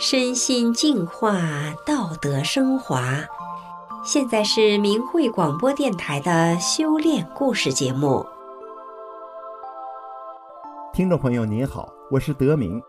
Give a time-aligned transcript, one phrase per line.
[0.00, 1.38] 身心净化，
[1.84, 3.18] 道德升华。
[4.02, 8.24] 现在是明慧广播电台的修炼故事节目。
[10.94, 12.80] 听众朋友您好，我是德明。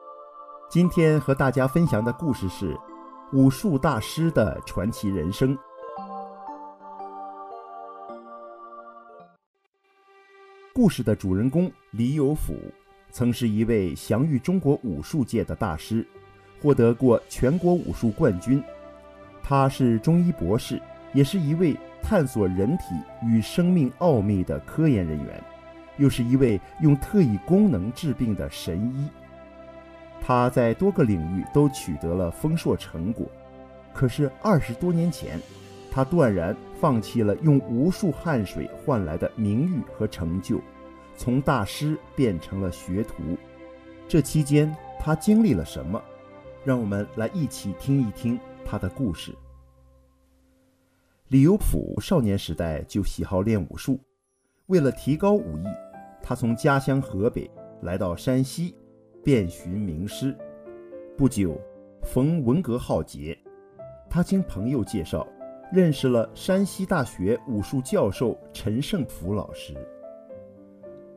[0.70, 2.80] 今天和大家分享的故事是
[3.34, 5.56] 武术大师的传奇人生。
[10.74, 12.54] 故事的主人公李有甫，
[13.12, 16.08] 曾是一位享誉中国武术界的大师。
[16.62, 18.64] 获得过全国武术冠军，
[19.42, 20.80] 他是中医博士，
[21.14, 25.44] 也是一位探索人体与生命奥秘的科研人员，
[25.98, 29.08] 又是一位用特异功能治病的神医。
[30.22, 33.26] 他在多个领域都取得了丰硕成果，
[33.92, 35.40] 可是二十多年前，
[35.92, 40.62] 他断然放弃了用无数汗水换来的名誉和成就，
[41.18, 43.16] 从大师变成了学徒。
[44.08, 46.00] 这期间，他经历了什么？
[46.64, 49.34] 让我们来一起听一听他的故事。
[51.30, 54.00] 李有辅少年时代就喜好练武术，
[54.68, 55.64] 为了提高武艺，
[56.22, 57.50] 他从家乡河北
[57.82, 58.76] 来到山西，
[59.24, 60.36] 遍寻名师。
[61.18, 61.60] 不久，
[62.04, 63.38] 逢文革浩劫，
[64.10, 65.26] 他经朋友介绍，
[65.72, 69.74] 认识了山西大学武术教授陈胜甫老师。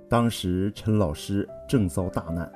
[0.08, 2.50] 当时，陈老师正遭大难，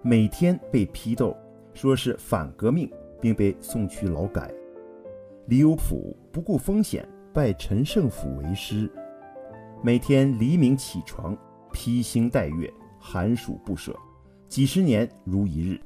[0.00, 1.36] 每天被批斗。
[1.74, 4.52] 说是反革命，并被送去劳改。
[5.46, 8.90] 李有辅不顾风险，拜陈胜甫为师，
[9.82, 11.36] 每天黎明起床，
[11.72, 13.94] 披星戴月，寒暑不舍，
[14.48, 15.80] 几十年如一日。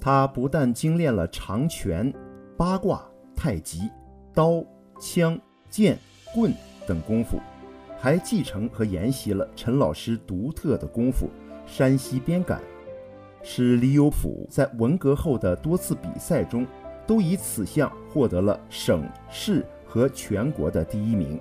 [0.00, 2.12] 他不但精练了长拳、
[2.56, 3.90] 八卦、太极、
[4.34, 4.64] 刀、
[4.98, 5.98] 枪、剑、
[6.34, 6.52] 棍
[6.86, 7.38] 等功夫，
[7.98, 11.28] 还继承和研习了陈老师独特的功夫——
[11.66, 12.60] 山西鞭杆。
[13.42, 16.66] 使李有甫在文革后的多次比赛中，
[17.06, 21.40] 都以此项获得了省市和全国的第一名。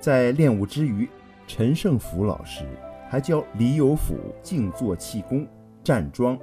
[0.00, 1.08] 在练武之余，
[1.46, 2.64] 陈胜福老师
[3.08, 5.46] 还教李有甫静坐气功、
[5.82, 6.38] 站桩、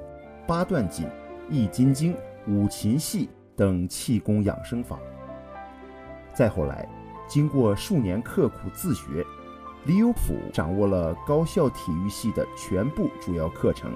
[0.45, 1.07] 八段锦、
[1.49, 2.15] 易筋经、
[2.47, 4.99] 五禽戏等气功养生法。
[6.33, 6.87] 再后来，
[7.27, 9.25] 经过数年刻苦自学，
[9.85, 13.93] 李有甫掌握了高校体育系的全部主要课程。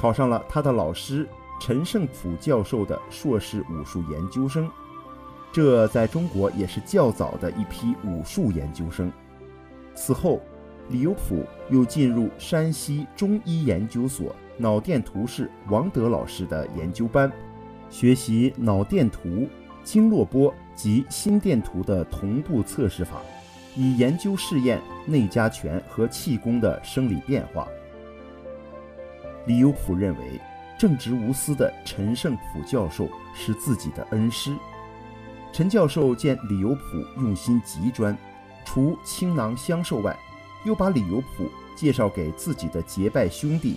[0.00, 1.28] 考上了他的老师
[1.60, 4.66] 陈胜甫教授的硕士武术研究生，
[5.52, 9.12] 这在中国也是较早的一批武术研究生。
[9.94, 10.40] 此后，
[10.88, 17.30] 李有甫又进入山西中医研究所脑电图室王德老师的研究班，
[17.90, 19.46] 学习脑电图、
[19.84, 23.20] 经络波及心电图的同步测试法，
[23.76, 27.68] 以研究试验内家拳和气功的生理变化。
[29.46, 30.40] 李有辅认为，
[30.78, 34.54] 正直无私的陈胜甫教授是自己的恩师。
[35.52, 38.16] 陈教授见李有辅用心极专，
[38.64, 40.16] 除倾囊相授外，
[40.64, 43.76] 又把李有辅介绍给自己的结拜兄弟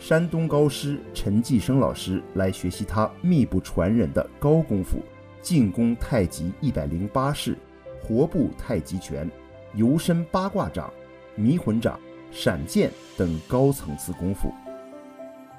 [0.00, 5.02] 山东高师陈继生老师来学习他秘不传人的高功夫——
[5.42, 7.58] 进攻太极一百零八式、
[8.00, 9.28] 活步太极拳、
[9.74, 10.92] 游身八卦掌、
[11.34, 11.98] 迷魂掌、
[12.30, 14.52] 闪剑等高层次功夫。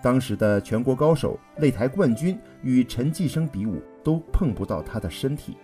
[0.01, 5.57] 当时的全国高手、擂台冠军与陈继生比武，都碰不到他的身体。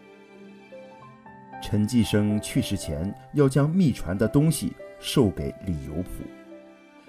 [1.63, 6.25] 陈继生去世前要将秘传的东西授给李有朴，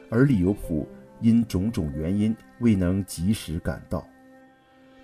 [0.09, 0.86] 而李有朴
[1.20, 4.06] 因种种原因未能及时赶到。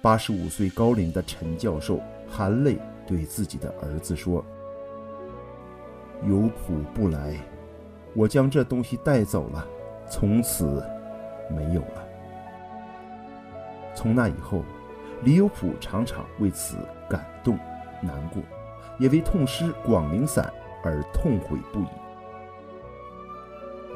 [0.01, 4.45] 八十五岁高龄的陈教授含泪对自己的儿子说
[6.27, 7.37] ：“有辅不来，
[8.15, 9.67] 我将这东西带走了，
[10.09, 10.83] 从此
[11.51, 12.09] 没有了。”
[13.95, 14.65] 从那以后，
[15.23, 16.77] 李有辅常常为此
[17.09, 17.59] 感动、
[18.01, 18.43] 难过，
[18.99, 21.87] 也为痛失广陵散而痛悔不已。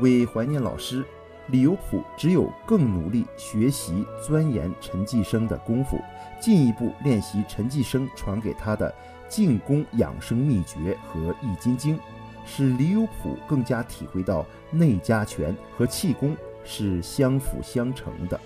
[0.00, 1.04] 为怀念老师，
[1.48, 5.99] 李有辅只有更努力学习钻研陈继生的功夫，
[6.38, 8.94] 进一步练习陈继生传给他的
[9.28, 11.99] 静功养生秘诀和易筋经，
[12.44, 18.38] 使李有辅更加体会到内家拳和气功是相辅相成的。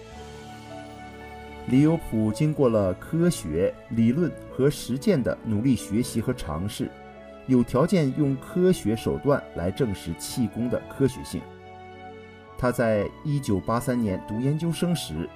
[1.71, 6.91] 李有辅经过了科学、理论和实践的努力学习和尝试，
[7.47, 11.41] 有条件用科学手段来证实气功的科学性。
[12.59, 15.29] 他在一九八三年读研究生时，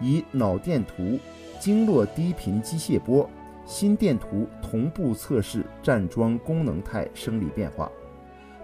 [0.00, 1.18] 以脑电图、
[1.60, 3.28] 经络低频机械波、
[3.66, 7.92] 心电图同步测试站桩功能态生理变化。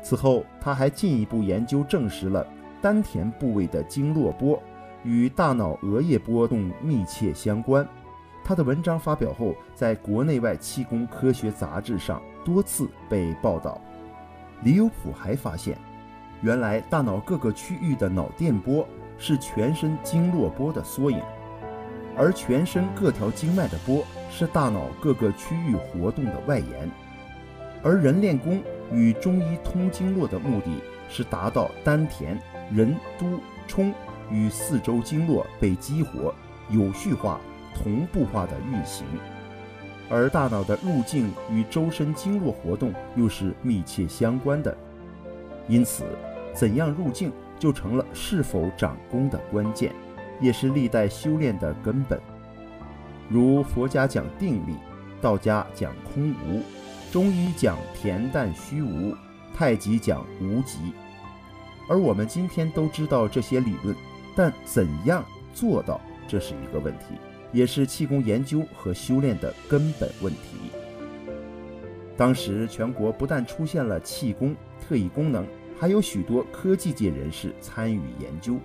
[0.02, 2.46] 此后，他还进一步研究证实了
[2.80, 4.58] 丹田部位的经络波。
[5.04, 7.86] 与大脑额叶波动密切相关，
[8.44, 13.80] 他的文章发表后，在国内外气功科学杂志上多次被报道。
[14.62, 15.78] 李有朴还发现，
[16.42, 18.86] 原来大脑各个区域的脑电波
[19.16, 21.20] 是全身经络波的缩影，
[22.16, 26.90] 而全身各条经脉的波是大脑各个区域活动的外延。
[27.82, 28.60] 而人练功
[28.90, 32.36] 与中医通经络的目的是达到丹田、
[32.72, 33.94] 任督、冲
[34.30, 36.34] 与四周经络被激活、
[36.70, 37.40] 有序化。
[37.74, 39.06] 同步化的运行，
[40.10, 44.76] 而大脑的入静与周身经络活动又是密切相关的，
[45.68, 46.02] 因此，
[46.52, 49.92] 怎样入境就成了是否长功的关键，
[50.40, 52.20] 也是历代修炼的根本。
[53.28, 54.74] 如佛家讲定力，
[55.20, 56.62] 道家讲空无，
[57.12, 59.14] 中医讲恬淡虚无，
[59.54, 60.92] 太极讲无极。
[61.88, 63.94] 而我们今天都知道这些理论，
[64.38, 67.06] 但怎样做到，这是一个问题。
[67.50, 70.70] 也是气功研究和修炼的根本问题。
[72.16, 75.44] 当时全国不但出现了气功特异功能，
[75.76, 78.58] 还有许多科技界人士参与研究。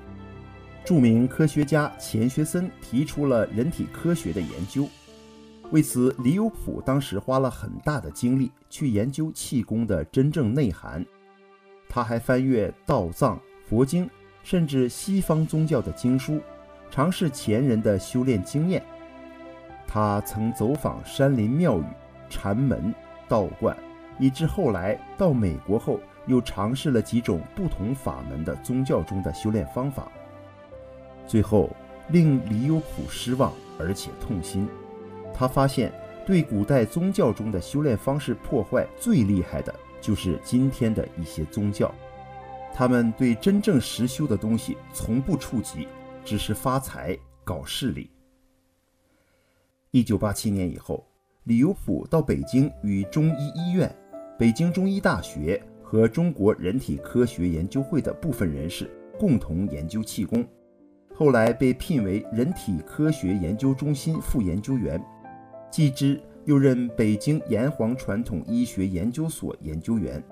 [0.85, 4.87] 著名科学家钱学森提出了人体科学的研究，
[5.71, 11.03] 为此李有朴当时花了很大的精力去研究气功的真正内涵。
[11.89, 14.07] 他还翻阅道藏、佛经，
[14.43, 16.39] 甚至西方宗教的经书。
[16.91, 18.83] 尝试前人的修炼经验，
[19.87, 21.83] 他曾走访山林庙宇、
[22.29, 22.93] 禅门、
[23.27, 23.75] 道观，
[24.19, 30.11] 以至后来到美国后，又尝试了几种不同法门的宗教中的修炼方法。
[31.25, 31.71] 最后
[32.09, 34.67] 令李有朴失望而且痛心，
[35.33, 35.91] 他发现
[36.27, 41.91] 对古代宗教中的修炼方式破坏最厉害的，就是今天的一些宗教，
[42.73, 45.87] 他们对真正实修的东西从不触及。
[46.25, 48.09] 只是发财搞势力。
[49.91, 51.05] 一九八七年以后，
[51.43, 53.93] 李有甫到北京与中医医院、
[54.39, 58.89] 北京中医大学和中国人体科学研究会的部分人士
[59.19, 60.47] 共同研究气功。
[61.13, 65.03] 后来被聘为人体科学研究中心副研究员，
[65.69, 70.23] 继之又任北京炎黄传统医学研究所研究员，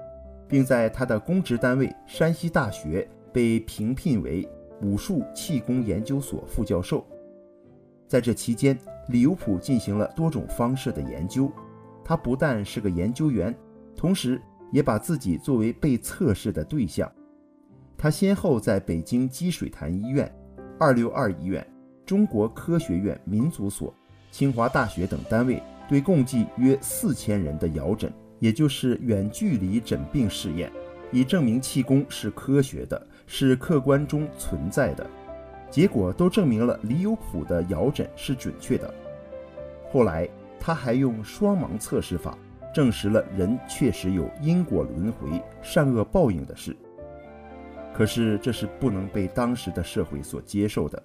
[0.52, 4.48] 并在他的公职单位山西大学被评聘为。
[4.84, 7.06] 武术气功研究所副教授，
[8.08, 8.76] 在这期间，
[9.10, 11.52] 李有朴进行了多种方式的研究。
[12.04, 13.56] 他不但是个研究员，
[13.96, 17.08] 同时也把自己作为被测试的对象。
[17.96, 20.28] 他先后在北京积水潭医院、
[20.80, 21.64] 二六二医院、
[22.04, 23.94] 中国科学院民族所、
[24.32, 28.12] 清华大学等单位，对共计约四千人的摇诊，
[28.42, 30.70] 也就是远距离诊病试验，
[31.14, 33.08] 以证明气功是科学的。
[33.34, 35.10] 是客观中存在的，
[35.70, 38.94] 结果都证明了李有朴的遥诊是准确的。
[39.90, 40.28] 后来
[40.60, 42.38] 他还用双盲测试法
[42.74, 46.76] 证实了人确实有因果轮回、善恶报应的事。
[47.94, 51.02] 可是这是不能被当时的社会所接受的，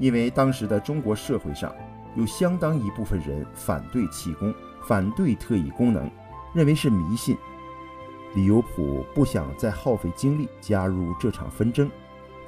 [0.00, 1.72] 因为当时的中国社会上
[2.16, 6.10] 有相当一部分人反对气功，反对特异功能，
[6.56, 7.36] 认为是迷信。
[8.34, 11.90] 李有朴不想再耗费精力加入这场纷争，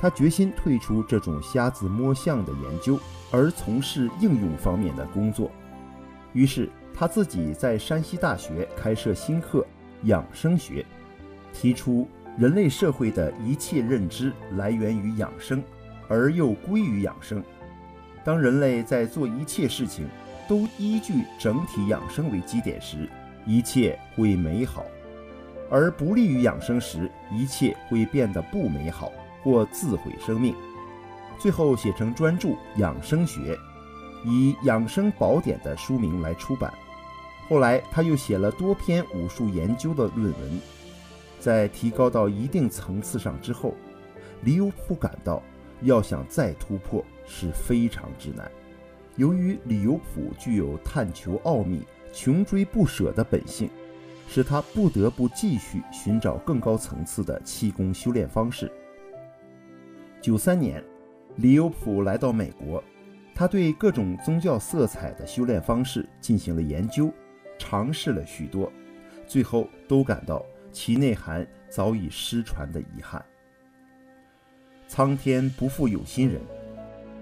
[0.00, 2.98] 他决心退出这种瞎子摸象的研究，
[3.30, 5.50] 而从事应用方面的工作。
[6.32, 9.66] 于是他自己在山西大学开设新课——
[10.04, 10.84] 养生学，
[11.52, 15.62] 提出人类社会的一切认知来源于养生，
[16.08, 17.44] 而又归于养生。
[18.24, 20.08] 当人类在做一切事情
[20.48, 23.08] 都依据整体养生为基点时，
[23.48, 24.84] 一切会美好。
[25.70, 29.12] 而不利于养生时，一切会变得不美好
[29.42, 30.54] 或自毁生命。
[31.38, 33.54] 最后写成专著《养生学》，
[34.24, 36.72] 以《养生宝典》的书名来出版。
[37.48, 40.60] 后来他又写了多篇武术研究的论文。
[41.38, 43.74] 在提高到一定层次上之后，
[44.42, 45.42] 李有朴感到
[45.82, 48.50] 要想再突破是非常之难。
[49.16, 51.82] 由于李有朴具有探求奥秘、
[52.20, 53.70] 穷追不舍的本性。
[54.30, 58.70] 使他不得不继续寻找更高层次的气功修炼方式。
[60.20, 60.84] 九三年，
[61.36, 62.84] 李有朴来到美国，
[63.34, 67.10] 他对各种宗教色彩的修炼方式进行了研究，
[67.56, 68.70] 尝试了许多，
[69.26, 73.24] 最后都感到其内涵早已失传的遗憾。
[74.88, 76.42] 苍天不负有心人，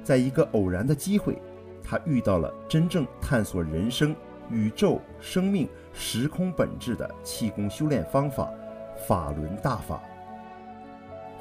[0.03, 1.38] 在一个偶然的机会，
[1.85, 4.12] 他遇到了真正探索人生。
[4.50, 8.50] 宇宙、生命、时空本质的气功修炼方法——
[9.07, 10.00] 法轮大法。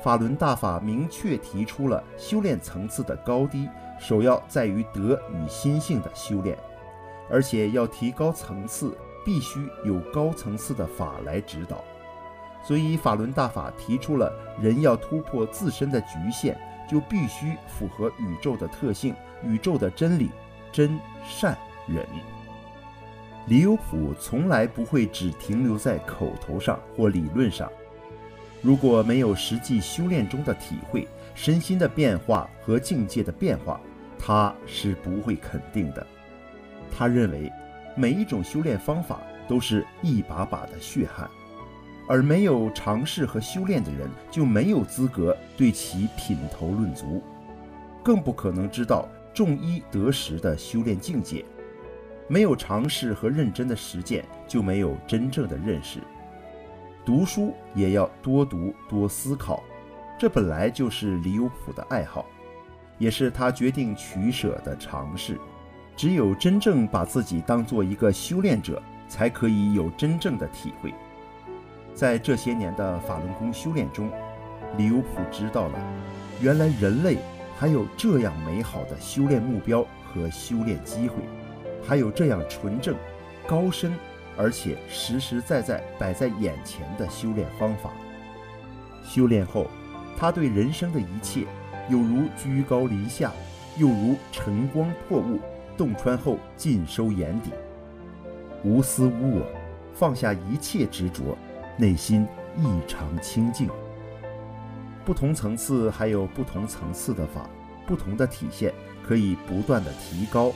[0.02, 3.68] 法轮大法明确提出了修炼层次的高低，
[4.00, 6.58] 首要在于德与心性的修炼，
[7.30, 8.96] 而且要提高层次，
[9.26, 11.84] 必须有高层次的法来指导。
[12.64, 16.56] 所以，法轮大法提出了人要突破自身的局限，
[16.88, 20.30] 就必须符合宇宙的特性、宇宙的真理、
[20.72, 21.58] 真善
[21.88, 22.06] 忍。
[23.48, 27.72] 李有普从来不会只停留在口头上或理论上。
[28.62, 33.80] 如果没有实际修炼中的体会，身心的变化和境界的变化，
[34.18, 36.06] 他是不会肯定的。
[36.92, 37.52] 他认为，
[37.96, 41.30] 每一种修炼方法都是一把把的血汗，
[42.08, 47.22] 而没有尝试和修炼的人就没有资格对其品头论足，
[48.04, 51.46] 更不可能知道重一得十的修炼境界。
[52.28, 56.00] 没有尝试和认真的实践，就没有真正的认识。
[57.06, 59.64] 读书也要多读多思考，
[60.18, 62.26] 这本来就是李有普的爱好，
[62.98, 65.40] 也是他决定取舍的尝试。
[65.96, 70.94] 只有真正把自己当做一个修炼者，才可以有真正的体会。
[71.94, 74.12] 在这些年的法轮功修炼中，
[74.78, 75.80] 李有普知道了，
[76.42, 77.20] 原来人类
[77.58, 81.16] 还有这样美好的修炼目标和修炼机会，
[81.88, 82.96] 还有这样纯正、
[83.48, 83.94] 高深。
[84.38, 87.94] 而且实实在在摆在眼前的修炼方法。
[89.02, 89.68] 修炼后，
[90.18, 91.46] 他对人生的一切，
[91.90, 93.32] 有如居高临下，
[93.78, 95.40] 又如晨光破雾，
[95.78, 97.52] 洞穿后尽收眼底，
[98.62, 99.46] 无私无我，
[99.94, 101.38] 放下一切执着，
[101.78, 102.28] 内心
[102.58, 103.70] 异常清净。
[105.06, 107.50] 不同层次还有不同层次的法，
[107.88, 110.52] 不同的体现，可以不断的提高。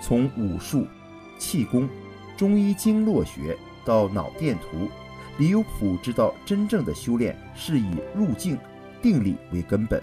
[0.00, 0.86] 从武术、
[1.38, 1.88] 气功。
[2.36, 4.90] 中医经络学到脑电图，
[5.38, 8.58] 李有朴知道真正的修炼是以入静、
[9.00, 10.02] 定力为根本。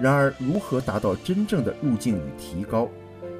[0.00, 2.88] 然而，如何达到真正的入静与提高？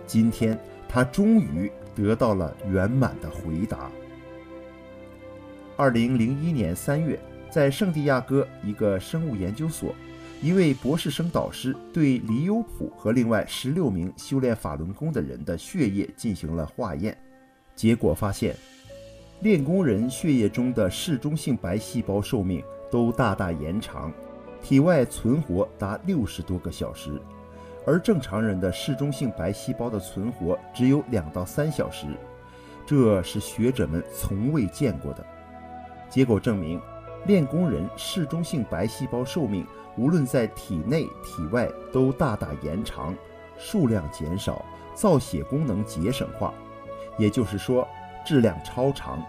[0.06, 3.90] 今天他终于得到了圆满的回答。
[5.78, 7.18] 二零零一年三月，
[7.48, 9.94] 在圣地亚哥一个生物研究所，
[10.42, 17.14] 一位博士生导师对李有普和另外十六名修炼法轮功的人的血液进行了化验。
[17.76, 18.56] 结果发现，
[19.40, 24.10] 练功人血液中的嗜中性白细胞寿命都大大延长，
[24.62, 27.20] 体外存活达六十多个小时，
[27.86, 32.06] 而正常人的嗜中性白细胞的存活只有两到三小时，
[32.86, 35.22] 这是学者们从未见过的。
[36.08, 36.80] 结果证明，
[37.26, 43.14] 练功人嗜中性白细胞寿命无论在体内体外都大大延长，
[43.58, 46.54] 数量减少，造血功能节省化。
[47.18, 47.86] 也就是说，
[48.24, 49.22] 质量超长，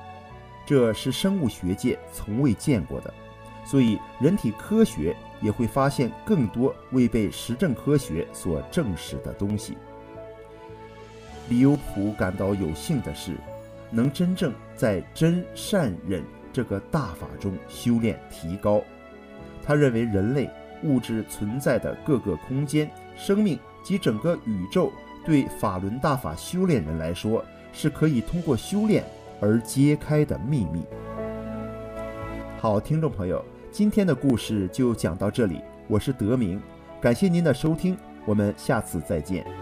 [0.66, 3.14] 这是生物学界从未见过的，
[3.66, 9.78] 所以人体科学也会发现更多未被实证科学所证实的东西。
[11.50, 13.36] 李有普感到有幸的是，
[13.90, 18.82] 能真正在真善忍这个大法中修炼提高。
[19.64, 20.50] 他认为人类
[20.84, 24.92] 物质存在的各个空间、生命及整个宇宙，
[25.26, 29.04] 对法轮大法修炼人来说，是可以通过修炼
[29.40, 30.84] 而揭开的秘密。
[32.58, 36.62] 好，听众朋友，今天的故事就讲到这里，我是德明，
[37.00, 39.61] 感谢您的收听，我们下次再见。